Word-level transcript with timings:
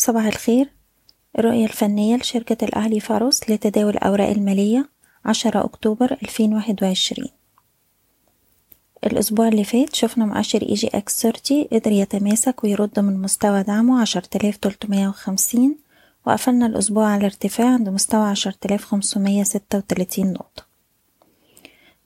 صباح 0.00 0.26
الخير. 0.26 0.70
الرؤية 1.38 1.64
الفنية 1.64 2.16
لشركة 2.16 2.64
الأهلي 2.64 3.00
فاروس 3.00 3.50
لتداول 3.50 3.90
الأوراق 3.90 4.28
المالية 4.28 4.88
عشرة 5.24 5.64
أكتوبر 5.64 6.12
ألفين 6.22 6.54
واحد 6.54 6.82
وعشرين. 6.82 7.28
الأسبوع 9.06 9.48
اللي 9.48 9.64
فات 9.64 9.94
شفنا 9.94 10.26
مؤشر 10.26 10.62
EGX 10.62 11.22
30 11.22 11.64
قدر 11.64 11.92
يتماسك 11.92 12.64
ويرد 12.64 13.00
من 13.00 13.22
مستوى 13.22 13.62
دعمه 13.62 14.00
عشرة 14.00 14.28
آلاف 14.36 14.56
تلتمية 14.56 15.08
وخمسين 15.08 15.78
وقفلنا 16.26 16.66
الأسبوع 16.66 17.06
على 17.06 17.24
ارتفاع 17.24 17.74
عند 17.74 17.88
مستوى 17.88 18.28
عشرة 18.28 18.56
آلاف 18.64 18.84
خمسمية 18.84 19.42
ستة 19.42 19.78
وتلاتين 19.78 20.32
نقطة. 20.32 20.62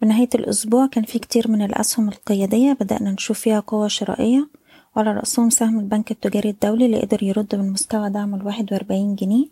بنهاية 0.03 0.31
الأسبوع 0.35 0.87
كان 0.87 1.05
في 1.05 1.19
كتير 1.19 1.51
من 1.51 1.63
الأسهم 1.63 2.09
القيادية 2.09 2.73
بدأنا 2.73 3.11
نشوف 3.11 3.41
فيها 3.41 3.61
قوة 3.61 3.89
شرائية 3.89 4.49
وعلى 4.97 5.13
رأسهم 5.13 5.51
سهم 5.51 5.79
البنك 5.79 6.11
التجاري 6.11 6.51
الدولي 6.51 6.87
اللي 6.87 7.01
قدر 7.01 7.23
يرد 7.23 7.55
من 7.55 7.73
مستوى 7.73 8.11
دعمه 8.11 8.37
الواحد 8.37 8.73
وأربعين 8.73 9.15
جنيه 9.15 9.47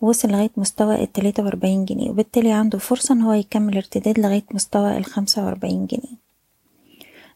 ووصل 0.00 0.28
لغاية 0.28 0.50
مستوى 0.56 1.02
التلاتة 1.02 1.42
وأربعين 1.42 1.84
جنيه 1.84 2.10
وبالتالي 2.10 2.52
عنده 2.52 2.78
فرصة 2.78 3.14
إن 3.14 3.22
هو 3.22 3.32
يكمل 3.32 3.76
ارتداد 3.76 4.20
لغاية 4.20 4.44
مستوى 4.54 4.98
الخمسة 4.98 5.44
وأربعين 5.44 5.86
جنيه. 5.86 6.22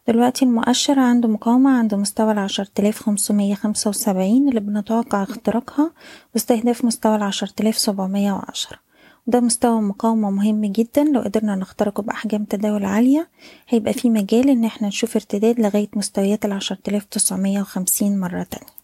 دلوقتي 0.07 0.45
المؤشر 0.45 0.99
عنده 0.99 1.29
مقاومة 1.29 1.77
عند 1.77 1.95
مستوى 1.95 2.31
العشرة 2.31 2.67
آلاف 2.79 2.99
خمسمية 3.03 3.55
خمسة 3.55 3.89
وسبعين 3.89 4.49
اللي 4.49 4.59
بنتوقع 4.59 5.23
اختراقها 5.23 5.91
واستهداف 6.33 6.85
مستوى 6.85 7.15
العشرة 7.15 7.53
آلاف 7.61 7.77
سبعمية 7.77 8.31
وعشرة. 8.31 8.86
وده 9.27 9.39
مستوى 9.39 9.81
مقاومة 9.81 10.29
مهم 10.31 10.65
جدا. 10.65 11.03
لو 11.03 11.21
قدرنا 11.21 11.55
نخترقه 11.55 12.03
بأحجام 12.03 12.43
تداول 12.43 12.85
عالية 12.85 13.29
هيبقى 13.69 13.93
في 13.93 14.09
مجال 14.09 14.49
إن 14.49 14.65
إحنا 14.65 14.87
نشوف 14.87 15.15
ارتداد 15.15 15.59
لغاية 15.59 15.89
مستويات 15.95 16.45
العشرة 16.45 16.77
آلاف 16.87 17.05
تسعمية 17.05 17.61
وخمسين 17.61 18.19
مرة 18.19 18.43
تانية. 18.43 18.77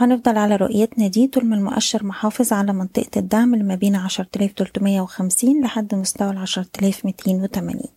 وهنفضل 0.00 0.38
على 0.38 0.56
رؤيتنا 0.56 1.06
دي 1.06 1.26
طول 1.26 1.46
ما 1.46 1.56
المؤشر 1.56 2.04
محافظ 2.06 2.52
على 2.52 2.72
منطقة 2.72 3.10
الدعم 3.18 3.54
اللي 3.54 3.64
ما 3.64 3.74
بين 3.74 3.96
عشرة 3.96 4.28
آلاف 4.36 4.52
تلتمية 4.52 5.00
وخمسين 5.00 5.64
لحد 5.64 5.94
مستوى 5.94 6.30
العشرة 6.30 6.66
آلاف 6.82 7.04
ميتين 7.04 7.42
وتمانين. 7.42 7.88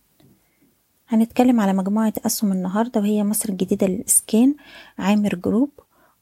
هنتكلم 1.08 1.60
على 1.60 1.72
مجموعة 1.72 2.12
أسهم 2.26 2.52
النهاردة 2.52 3.00
وهي 3.00 3.24
مصر 3.24 3.48
الجديدة 3.48 3.86
للإسكان 3.86 4.54
عامر 4.98 5.34
جروب 5.34 5.70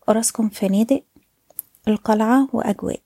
أوراسكوم 0.09 0.49
فنادق 0.49 1.03
القلعة 1.89 2.49
وأجواء. 2.53 3.01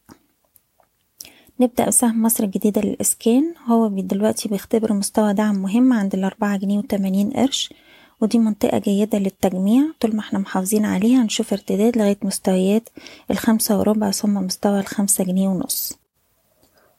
نبدأ 1.61 1.87
بسهم 1.87 2.23
مصر 2.23 2.45
الجديدة 2.45 2.81
للإسكان. 2.81 3.55
هو 3.67 3.89
دلوقتي 3.89 4.49
بيختبر 4.49 4.93
مستوى 4.93 5.35
دعم 5.35 5.55
مهم 5.63 5.93
عند 5.93 6.15
الأربعة 6.15 6.57
جنيه 6.57 6.79
وتمانين 6.79 7.31
قرش 7.31 7.73
ودي 8.21 8.39
منطقة 8.39 8.79
جيدة 8.79 9.19
للتجميع. 9.19 9.85
طول 10.01 10.17
ما 10.17 10.21
إحنا 10.21 10.39
محافظين 10.39 10.85
عليها 10.85 11.23
هنشوف 11.23 11.53
ارتداد 11.53 11.99
لغاية 11.99 12.19
مستويات 12.23 12.89
الخمسة 13.31 13.79
وربع 13.79 14.11
ثم 14.11 14.35
مستوى 14.35 14.81
الخمسة 14.81 15.25
جنيه 15.25 15.49
ونص. 15.49 15.99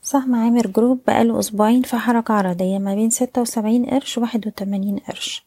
سهم 0.02 0.36
عامر 0.36 0.68
جروب 0.68 1.00
بقاله 1.08 1.40
أسبوعين 1.40 1.81
في 1.81 1.98
حركة 1.98 2.34
عرضية 2.34 2.78
ما 2.78 2.96
بين 2.96 3.09
ستة 3.09 3.42
وسبعين 3.42 3.86
قرش 3.86 4.18
وواحد 4.18 4.48
وتمانين 4.48 4.98
قرش. 4.98 5.46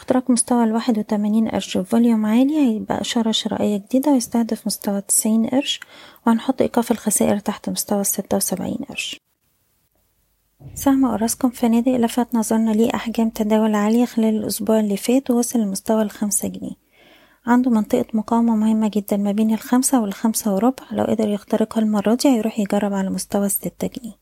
اختراق 0.00 0.30
مستوى 0.30 0.64
الواحد 0.64 0.98
وتمانين 0.98 1.48
قرش 1.48 1.78
بفوليوم 1.78 2.26
عالي 2.26 2.56
هيبقى 2.58 3.00
إشارة 3.00 3.30
شرائية 3.30 3.76
جديدة 3.76 4.12
ويستهدف 4.12 4.66
مستوى 4.66 5.00
تسعين 5.00 5.46
قرش 5.46 5.80
وهنحط 6.26 6.62
إيقاف 6.62 6.90
الخسائر 6.90 7.38
تحت 7.38 7.68
مستوى 7.70 8.00
الستة 8.00 8.36
وسبعين 8.36 8.78
قرش. 8.88 9.20
سهم 10.74 11.04
أوراسكوم 11.04 11.50
فنادق 11.50 11.92
لفت 11.92 12.34
نظرنا 12.34 12.70
ليه 12.70 12.94
أحجام 12.94 13.30
تداول 13.30 13.74
عالية 13.74 14.04
خلال 14.04 14.36
الأسبوع 14.36 14.80
اللي 14.80 14.96
فات 14.96 15.30
ووصل 15.30 15.58
لمستوى 15.58 16.02
الخمسة 16.02 16.48
جنيه. 16.48 16.74
عنده 17.46 17.70
منطقة 17.70 18.06
مقاومة 18.14 18.56
مهمة 18.56 18.90
جدا 18.94 19.16
ما 19.16 19.32
بين 19.32 19.54
الخمسة 19.54 20.00
والخمسة 20.02 20.54
وربع 20.54 20.84
لو 20.92 21.04
قدر 21.04 21.28
يخترقها 21.28 21.80
المرة 21.80 22.14
دي 22.14 22.28
هيروح 22.28 22.58
يجرب 22.58 22.92
على 22.94 23.10
مستوى 23.10 23.46
الستة 23.46 23.86
جنيه. 23.86 24.19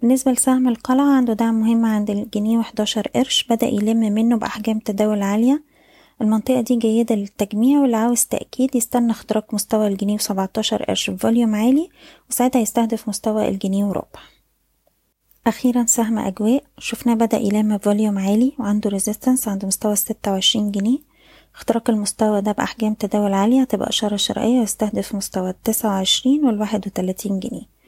بالنسبة 0.00 0.32
لسهم 0.32 0.68
القلعة 0.68 1.16
عنده 1.16 1.32
دعم 1.32 1.60
مهم 1.60 1.86
عند 1.86 2.10
الجنيه 2.10 2.58
وحداشر 2.58 3.08
قرش 3.14 3.44
بدأ 3.50 3.66
يلم 3.66 4.00
منه 4.00 4.36
بأحجام 4.36 4.78
تداول 4.78 5.22
عالية. 5.22 5.62
المنطقة 6.22 6.60
دي 6.60 6.76
جيدة 6.76 7.14
للتجميع 7.14 7.80
واللي 7.80 7.96
عاوز 7.96 8.24
تأكيد 8.24 8.76
يستنى 8.76 9.10
اختراق 9.10 9.54
مستوى 9.54 9.86
الجنيه 9.86 10.14
وسبعتاشر 10.14 10.82
قرش 10.82 11.10
ب 11.10 11.16
volume 11.16 11.54
عالي 11.54 11.88
وساعتها 12.30 12.60
يستهدف 12.60 13.08
مستوى 13.08 13.48
الجنيه 13.48 13.84
وربع. 13.84 14.20
أخيرا 15.46 15.84
سهم 15.86 16.18
أجواء 16.18 16.64
شفناه 16.78 17.14
بدأ 17.14 17.38
يلم 17.38 17.78
volume 17.78 18.18
عالي 18.18 18.52
وعنده 18.58 18.90
resistance 18.90 19.48
عند 19.48 19.64
مستوى 19.64 19.92
الستة 19.92 20.32
وعشرين 20.32 20.70
جنيه. 20.70 20.98
اختراق 21.54 21.90
المستوى 21.90 22.40
ده 22.40 22.52
بأحجام 22.52 22.94
تداول 22.94 23.32
عالية 23.32 23.64
تبقى 23.64 23.88
إشارة 23.88 24.16
شرائية 24.16 24.58
ويستهدف 24.60 25.14
مستوى 25.14 25.50
التسعة 25.50 25.90
وعشرين 25.90 26.44
والواحد 26.44 26.86
وتلاتين 26.86 27.40
جنيه. 27.40 27.79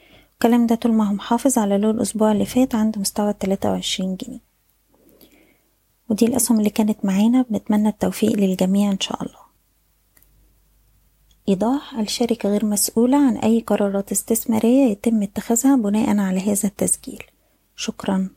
الكلام 0.42 0.66
ده 0.66 0.74
طول 0.74 0.92
ما 0.92 1.08
هو 1.08 1.14
محافظ 1.14 1.58
على 1.58 1.78
low 1.78 1.90
الأسبوع 1.90 2.32
اللي 2.32 2.46
فات 2.46 2.74
عند 2.74 2.98
مستوى 2.98 3.30
التلاتة 3.30 3.70
وعشرين 3.70 4.16
جنيه. 4.16 4.38
ودي 6.08 6.26
الأسهم 6.26 6.58
اللي 6.58 6.70
كانت 6.70 7.04
معانا 7.04 7.44
بنتمنى 7.50 7.88
التوفيق 7.88 8.32
للجميع 8.32 8.90
إن 8.92 9.00
شاء 9.00 9.22
الله. 9.22 9.40
إيضاح 11.48 11.98
الشركة 11.98 12.48
غير 12.48 12.64
مسؤولة 12.64 13.16
عن 13.26 13.36
أي 13.36 13.60
قرارات 13.60 14.12
استثمارية 14.12 14.90
يتم 14.90 15.22
اتخاذها 15.22 15.76
بناء 15.76 16.18
على 16.18 16.40
هذا 16.40 16.68
التسجيل. 16.68 17.22
شكرا. 17.76 18.28